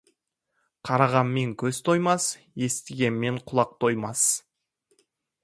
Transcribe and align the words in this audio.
Қарағанмен 0.87 1.51
көз 1.63 1.81
тоймас, 1.89 2.25
естігенмен 2.69 3.39
құлақ 3.53 3.77
тоймас. 3.87 4.27